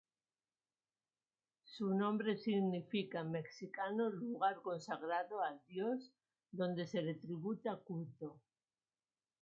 [1.63, 6.11] Su nombre significa en mexicano "Lugar consagrado al Dios,
[6.51, 8.41] donde se le tributa culto".